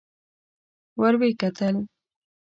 ور 0.99 1.13
ويې 1.19 1.33
کتل. 1.41 1.75